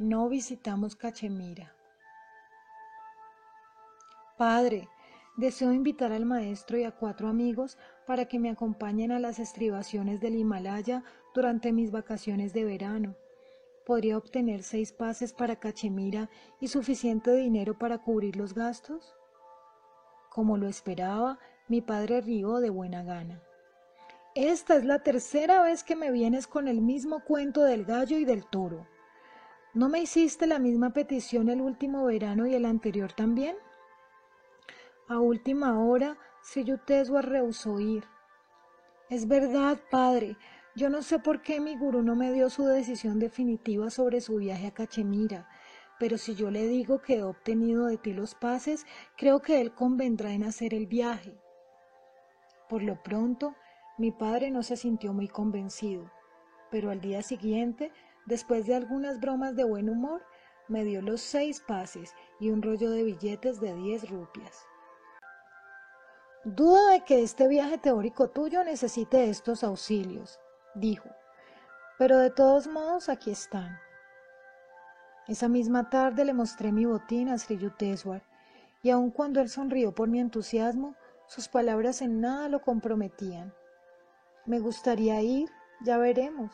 [0.00, 1.74] No visitamos Cachemira.
[4.36, 4.88] Padre,
[5.36, 7.76] deseo invitar al maestro y a cuatro amigos
[8.06, 11.02] para que me acompañen a las estribaciones del Himalaya
[11.34, 13.16] durante mis vacaciones de verano.
[13.84, 16.30] ¿Podría obtener seis pases para Cachemira
[16.60, 19.16] y suficiente dinero para cubrir los gastos?
[20.30, 23.42] Como lo esperaba, mi padre rió de buena gana.
[24.36, 28.24] Esta es la tercera vez que me vienes con el mismo cuento del gallo y
[28.24, 28.86] del toro.
[29.78, 33.54] ¿No me hiciste la misma petición el último verano y el anterior también?
[35.06, 38.02] A última hora, Seyuteswa rehusó ir.
[39.08, 40.36] Es verdad, padre.
[40.74, 44.38] Yo no sé por qué mi gurú no me dio su decisión definitiva sobre su
[44.38, 45.48] viaje a Cachemira,
[46.00, 48.84] pero si yo le digo que he obtenido de ti los pases,
[49.16, 51.40] creo que él convendrá en hacer el viaje.
[52.68, 53.54] Por lo pronto,
[53.96, 56.10] mi padre no se sintió muy convencido,
[56.68, 57.92] pero al día siguiente
[58.28, 60.22] Después de algunas bromas de buen humor,
[60.68, 64.66] me dio los seis pases y un rollo de billetes de diez rupias.
[66.44, 70.38] Dudo de que este viaje teórico tuyo necesite estos auxilios,
[70.74, 71.08] dijo,
[71.96, 73.78] pero de todos modos aquí están.
[75.26, 78.22] Esa misma tarde le mostré mi botín a Sri Yukteswar,
[78.82, 80.96] y aun cuando él sonrió por mi entusiasmo,
[81.28, 83.54] sus palabras en nada lo comprometían.
[84.44, 85.48] Me gustaría ir,
[85.82, 86.52] ya veremos.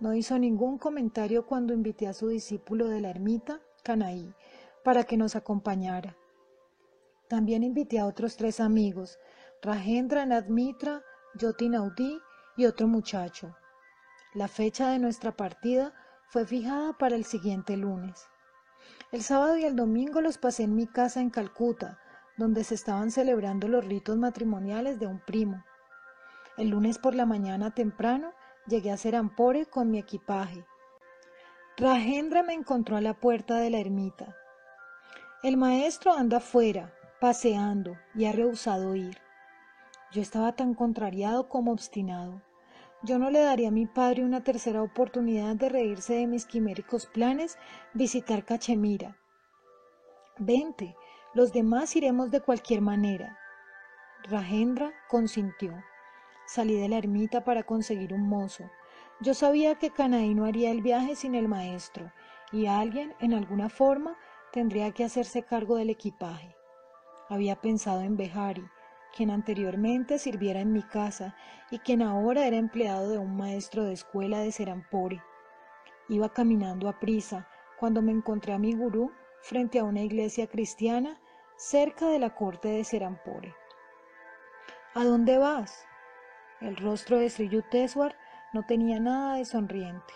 [0.00, 4.34] No hizo ningún comentario cuando invité a su discípulo de la ermita, Canaí,
[4.82, 6.16] para que nos acompañara.
[7.28, 9.18] También invité a otros tres amigos,
[9.60, 11.02] Rajendra Nadmitra,
[11.34, 12.18] Yoti Naudí
[12.56, 13.54] y otro muchacho.
[14.32, 15.92] La fecha de nuestra partida
[16.28, 18.26] fue fijada para el siguiente lunes.
[19.12, 21.98] El sábado y el domingo los pasé en mi casa en Calcuta,
[22.38, 25.62] donde se estaban celebrando los ritos matrimoniales de un primo.
[26.56, 28.32] El lunes por la mañana temprano
[28.70, 30.64] Llegué a Serampore con mi equipaje.
[31.76, 34.36] Rajendra me encontró a la puerta de la ermita.
[35.42, 39.18] El maestro anda afuera, paseando, y ha rehusado ir.
[40.12, 42.42] Yo estaba tan contrariado como obstinado.
[43.02, 47.06] Yo no le daría a mi padre una tercera oportunidad de reírse de mis quiméricos
[47.06, 47.58] planes,
[47.92, 49.16] visitar Cachemira.
[50.38, 50.94] Vente,
[51.34, 53.36] los demás iremos de cualquier manera.
[54.28, 55.72] Rajendra consintió.
[56.52, 58.68] Salí de la ermita para conseguir un mozo.
[59.20, 62.10] Yo sabía que Canaí no haría el viaje sin el maestro,
[62.50, 64.18] y alguien, en alguna forma,
[64.50, 66.56] tendría que hacerse cargo del equipaje.
[67.28, 68.64] Había pensado en Behari,
[69.14, 71.36] quien anteriormente sirviera en mi casa
[71.70, 75.22] y quien ahora era empleado de un maestro de escuela de Serampore.
[76.08, 77.46] Iba caminando a prisa
[77.78, 81.20] cuando me encontré a mi gurú frente a una iglesia cristiana
[81.56, 83.54] cerca de la corte de Serampore.
[84.94, 85.86] ¿A dónde vas?
[86.60, 87.48] El rostro de Sri
[88.52, 90.12] no tenía nada de sonriente.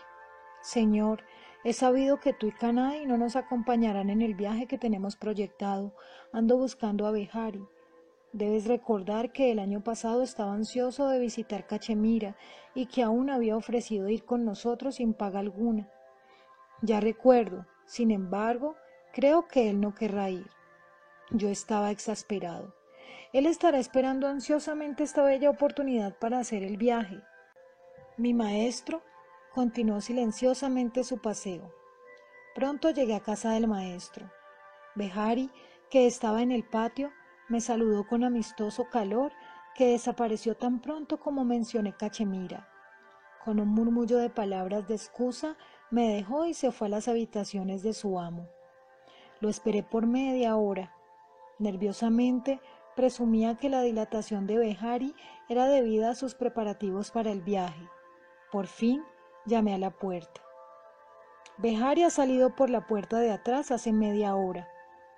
[0.60, 1.24] Señor,
[1.64, 5.94] he sabido que tú y Kanai no nos acompañarán en el viaje que tenemos proyectado.
[6.32, 7.66] Ando buscando a Behari.
[8.32, 12.36] Debes recordar que el año pasado estaba ansioso de visitar Cachemira
[12.74, 15.88] y que aún había ofrecido ir con nosotros sin paga alguna.
[16.82, 18.76] Ya recuerdo, sin embargo,
[19.14, 20.50] creo que él no querrá ir.
[21.30, 22.74] Yo estaba exasperado.
[23.34, 27.20] Él estará esperando ansiosamente esta bella oportunidad para hacer el viaje.
[28.16, 29.02] Mi maestro
[29.52, 31.74] continuó silenciosamente su paseo.
[32.54, 34.30] Pronto llegué a casa del maestro.
[34.94, 35.50] Behari,
[35.90, 37.10] que estaba en el patio,
[37.48, 39.32] me saludó con amistoso calor
[39.74, 42.68] que desapareció tan pronto como mencioné Cachemira.
[43.44, 45.56] Con un murmullo de palabras de excusa,
[45.90, 48.48] me dejó y se fue a las habitaciones de su amo.
[49.40, 50.94] Lo esperé por media hora.
[51.58, 52.60] Nerviosamente
[52.94, 55.14] presumía que la dilatación de Behari
[55.48, 57.88] era debida a sus preparativos para el viaje.
[58.50, 59.02] Por fin
[59.46, 60.40] llamé a la puerta.
[61.58, 64.68] Behari ha salido por la puerta de atrás hace media hora,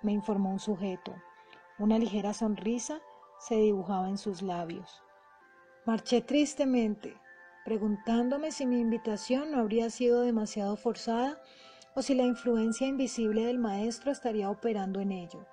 [0.01, 1.15] me informó un sujeto.
[1.79, 2.99] Una ligera sonrisa
[3.39, 5.01] se dibujaba en sus labios.
[5.85, 7.15] Marché tristemente,
[7.65, 11.41] preguntándome si mi invitación no habría sido demasiado forzada
[11.95, 15.45] o si la influencia invisible del maestro estaría operando en ello.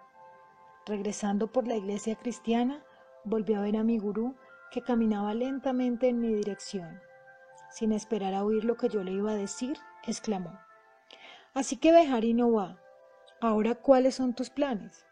[0.86, 2.84] Regresando por la iglesia cristiana,
[3.24, 4.34] volví a ver a mi gurú
[4.70, 7.00] que caminaba lentamente en mi dirección.
[7.70, 10.58] Sin esperar a oír lo que yo le iba a decir, exclamó.
[11.54, 12.82] Así que Behari no va.
[13.40, 15.06] Ahora, ¿cuáles son tus planes?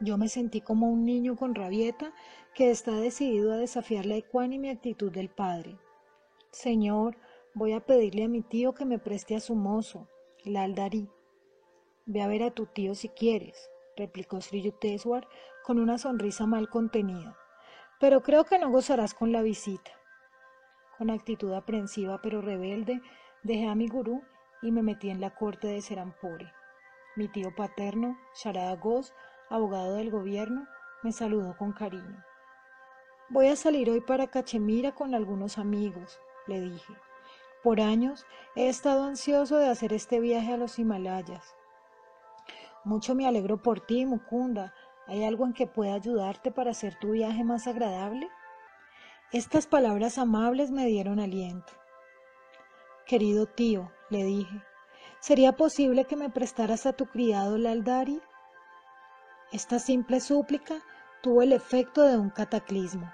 [0.00, 2.12] Yo me sentí como un niño con rabieta
[2.52, 5.78] que está decidido a desafiar la ecuánime actitud del padre.
[6.50, 7.16] Señor,
[7.54, 10.08] voy a pedirle a mi tío que me preste a su mozo,
[10.44, 11.08] el aldarí.
[12.04, 15.26] Ve a ver a tu tío si quieres replicó Sri Yukteswar
[15.62, 17.36] con una sonrisa mal contenida.
[18.00, 19.90] Pero creo que no gozarás con la visita.
[20.98, 23.00] Con actitud aprensiva pero rebelde,
[23.42, 24.22] dejé a mi gurú
[24.62, 26.52] y me metí en la corte de Serampore.
[27.16, 29.10] Mi tío paterno, Sharada Ghosh,
[29.48, 30.66] abogado del gobierno,
[31.02, 32.24] me saludó con cariño.
[33.28, 36.94] Voy a salir hoy para Cachemira con algunos amigos, le dije.
[37.62, 41.54] Por años he estado ansioso de hacer este viaje a los Himalayas.
[42.84, 44.74] Mucho me alegro por ti, Mukunda.
[45.06, 48.28] ¿Hay algo en que pueda ayudarte para hacer tu viaje más agradable?
[49.32, 51.72] Estas palabras amables me dieron aliento.
[53.06, 54.62] Querido tío, le dije,
[55.20, 58.20] ¿sería posible que me prestaras a tu criado Laldari?
[59.50, 60.82] Esta simple súplica
[61.22, 63.10] tuvo el efecto de un cataclismo.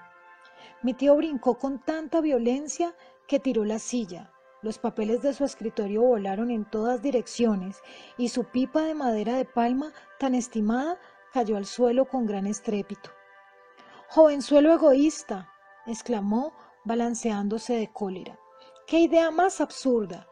[0.81, 2.93] Mi tío brincó con tanta violencia
[3.27, 4.30] que tiró la silla,
[4.61, 7.81] los papeles de su escritorio volaron en todas direcciones
[8.17, 10.99] y su pipa de madera de palma, tan estimada,
[11.33, 13.09] cayó al suelo con gran estrépito.
[14.09, 15.49] Jovenzuelo egoísta,
[15.85, 16.53] exclamó,
[16.83, 18.37] balanceándose de cólera.
[18.85, 20.27] ¡Qué idea más absurda!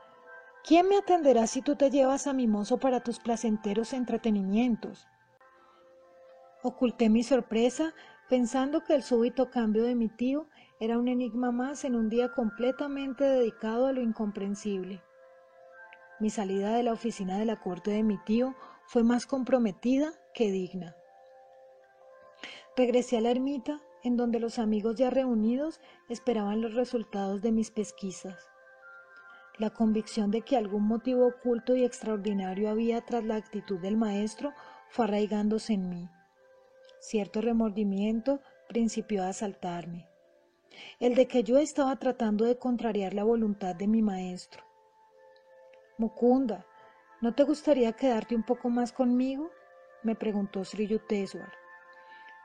[0.64, 5.08] ¿Quién me atenderá si tú te llevas a mi mozo para tus placenteros entretenimientos?
[6.62, 7.94] Oculté mi sorpresa
[8.28, 10.48] pensando que el súbito cambio de mi tío
[10.82, 15.04] era un enigma más en un día completamente dedicado a lo incomprensible.
[16.22, 18.56] Mi salida de la oficina de la corte de mi tío
[18.86, 20.96] fue más comprometida que digna.
[22.78, 27.72] Regresé a la ermita, en donde los amigos ya reunidos esperaban los resultados de mis
[27.72, 28.48] pesquisas.
[29.58, 34.54] La convicción de que algún motivo oculto y extraordinario había tras la actitud del maestro
[34.88, 36.10] fue arraigándose en mí.
[37.02, 38.40] Cierto remordimiento
[38.70, 40.09] principió a asaltarme
[41.00, 44.64] el de que yo estaba tratando de contrariar la voluntad de mi maestro.
[45.98, 46.66] Mukunda,
[47.22, 49.52] ¿no te gustaría quedarte un poco más conmigo?
[50.04, 51.52] me preguntó Sri Yukteswar.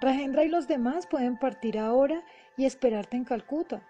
[0.00, 2.24] Rajendra y los demás pueden partir ahora
[2.56, 3.88] y esperarte en Calcuta.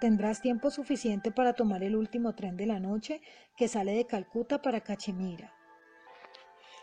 [0.00, 3.22] Tendrás tiempo suficiente para tomar el último tren de la noche
[3.56, 5.54] que sale de Calcuta para Cachemira.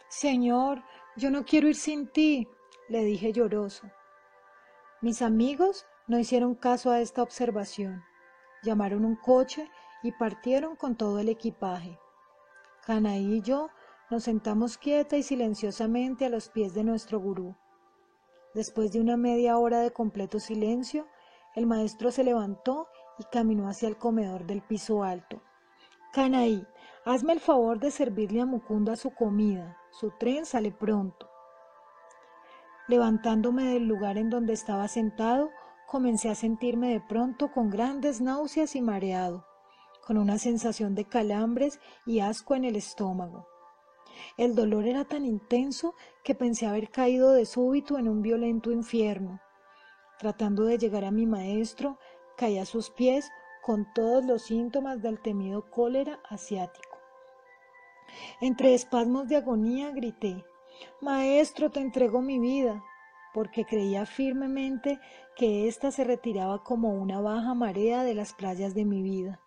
[0.08, 0.84] Señor,
[1.16, 2.48] yo no quiero ir sin ti,
[2.90, 3.92] le dije lloroso.
[5.02, 8.04] Mis amigos no hicieron caso a esta observación.
[8.63, 9.69] Llamaron un coche
[10.04, 12.00] y partieron con todo el equipaje.
[12.86, 13.69] Canaí y yo
[14.12, 17.56] nos sentamos quieta y silenciosamente a los pies de nuestro gurú.
[18.54, 21.07] Después de una media hora de completo silencio,
[21.56, 22.88] el maestro se levantó
[23.18, 25.42] y caminó hacia el comedor del piso alto.
[26.13, 26.66] Canaí,
[27.04, 29.78] hazme el favor de servirle a Mukunda su comida.
[29.92, 31.30] Su tren sale pronto.
[32.88, 35.50] Levantándome del lugar en donde estaba sentado,
[35.96, 39.46] comencé a sentirme de pronto con grandes náuseas y mareado,
[40.06, 43.48] con una sensación de calambres y asco en el estómago.
[44.36, 49.40] El dolor era tan intenso que pensé haber caído de súbito en un violento infierno.
[50.20, 51.98] Tratando de llegar a mi maestro,
[52.36, 53.32] caí a sus pies
[53.64, 56.98] con todos los síntomas del temido cólera asiático.
[58.42, 60.44] Entre espasmos de agonía grité,
[61.00, 62.84] Maestro, te entrego mi vida
[63.36, 65.02] porque creía firmemente
[65.36, 69.42] que ésta se retiraba como una baja marea de las playas de mi vida.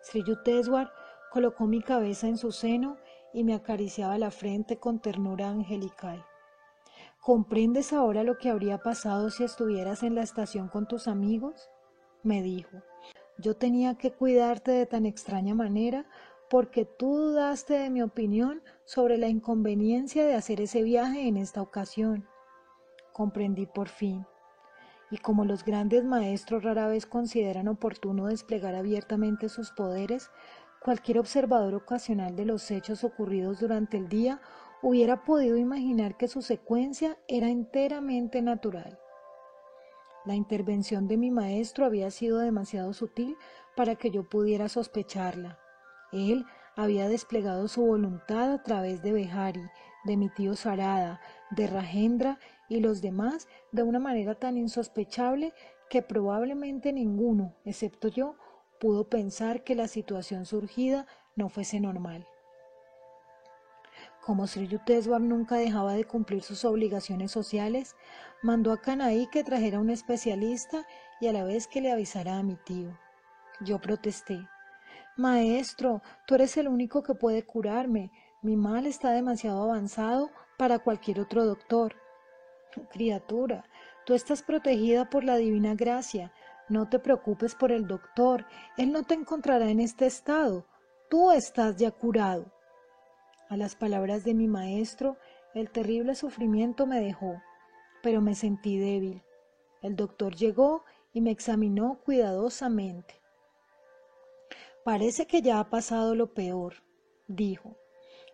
[0.00, 0.90] Sri Yukteswar
[1.30, 2.96] colocó mi cabeza en su seno
[3.34, 6.24] y me acariciaba la frente con ternura angelical.
[7.20, 11.68] ¿Comprendes ahora lo que habría pasado si estuvieras en la estación con tus amigos?
[12.22, 12.78] me dijo.
[13.36, 16.06] Yo tenía que cuidarte de tan extraña manera
[16.48, 21.60] porque tú dudaste de mi opinión sobre la inconveniencia de hacer ese viaje en esta
[21.60, 22.26] ocasión
[23.16, 24.26] comprendí por fin.
[25.10, 30.30] Y como los grandes maestros rara vez consideran oportuno desplegar abiertamente sus poderes,
[30.82, 34.42] cualquier observador ocasional de los hechos ocurridos durante el día
[34.82, 38.98] hubiera podido imaginar que su secuencia era enteramente natural.
[40.26, 43.34] La intervención de mi maestro había sido demasiado sutil
[43.76, 45.58] para que yo pudiera sospecharla.
[46.12, 46.44] Él
[46.76, 49.64] había desplegado su voluntad a través de Behari,
[50.04, 52.38] de mi tío Sarada, de Rajendra
[52.68, 55.52] y los demás de una manera tan insospechable
[55.88, 58.36] que probablemente ninguno, excepto yo,
[58.80, 62.26] pudo pensar que la situación surgida no fuese normal.
[64.20, 67.94] Como Sri Yukteswar nunca dejaba de cumplir sus obligaciones sociales,
[68.42, 70.84] mandó a Canaí que trajera un especialista
[71.20, 72.98] y a la vez que le avisara a mi tío.
[73.60, 74.38] Yo protesté.
[75.16, 78.10] Maestro, tú eres el único que puede curarme.
[78.42, 81.94] Mi mal está demasiado avanzado para cualquier otro doctor.
[82.90, 83.64] Criatura,
[84.04, 86.32] tú estás protegida por la divina gracia.
[86.68, 88.44] No te preocupes por el doctor.
[88.76, 90.66] Él no te encontrará en este estado.
[91.08, 92.52] Tú estás ya curado.
[93.48, 95.16] A las palabras de mi maestro,
[95.54, 97.40] el terrible sufrimiento me dejó,
[98.02, 99.22] pero me sentí débil.
[99.82, 103.14] El doctor llegó y me examinó cuidadosamente.
[104.84, 106.74] Parece que ya ha pasado lo peor,
[107.28, 107.76] dijo.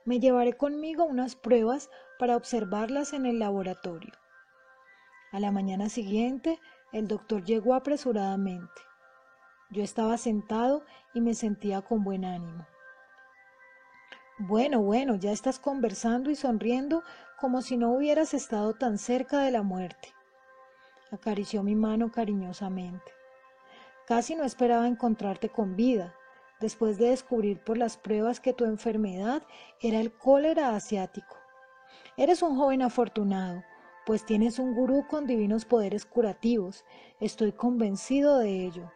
[0.05, 4.13] Me llevaré conmigo unas pruebas para observarlas en el laboratorio.
[5.31, 6.61] A la mañana siguiente,
[6.93, 8.83] el doctor llegó apresuradamente.
[9.71, 12.67] Yo estaba sentado y me sentía con buen ánimo.
[14.39, 17.05] Bueno, bueno, ya estás conversando y sonriendo
[17.39, 20.13] como si no hubieras estado tan cerca de la muerte.
[21.13, 23.13] Acarició mi mano cariñosamente.
[24.07, 26.15] Casi no esperaba encontrarte con vida,
[26.63, 29.43] después de descubrir por las pruebas que tu enfermedad
[29.81, 31.37] era el cólera asiático.
[32.17, 33.63] Eres un joven afortunado,
[34.07, 36.85] pues tienes un gurú con divinos poderes curativos.
[37.21, 38.91] Estoy convencido de ello.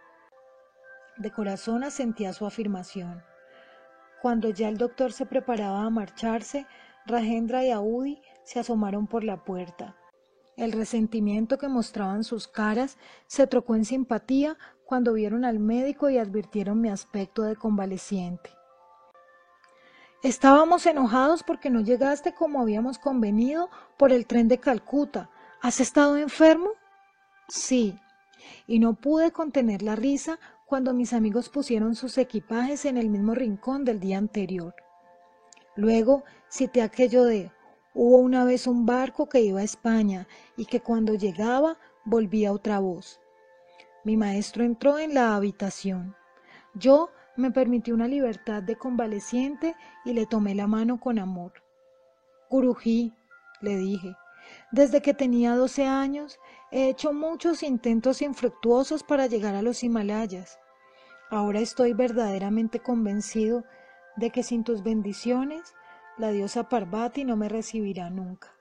[1.19, 3.23] De corazón asentía su afirmación.
[4.23, 6.67] Cuando ya el doctor se preparaba a marcharse,
[7.05, 9.97] Rajendra y Audi se asomaron por la puerta.
[10.57, 12.97] El resentimiento que mostraban sus caras
[13.27, 14.57] se trocó en simpatía
[14.87, 18.51] cuando vieron al médico y advirtieron mi aspecto de convaleciente.
[20.23, 25.29] Estábamos enojados porque no llegaste como habíamos convenido por el tren de Calcuta.
[25.61, 26.71] ¿Has estado enfermo?
[27.49, 27.99] Sí.
[28.67, 33.35] Y no pude contener la risa cuando mis amigos pusieron sus equipajes en el mismo
[33.35, 34.75] rincón del día anterior.
[35.77, 37.53] Luego cité aquello de
[37.95, 40.27] hubo una vez un barco que iba a España
[40.57, 43.21] y que cuando llegaba volvía otra voz.
[44.07, 46.15] Mi maestro entró en la habitación.
[46.75, 51.55] Yo me permití una libertad de convaleciente y le tomé la mano con amor.
[52.49, 53.13] Gurují,
[53.61, 54.15] le dije,
[54.71, 56.39] desde que tenía doce años
[56.71, 60.61] he hecho muchos intentos infructuosos para llegar a los Himalayas.
[61.29, 63.65] Ahora estoy verdaderamente convencido
[64.15, 65.75] de que sin tus bendiciones
[66.17, 68.56] la diosa Parvati no me recibirá nunca.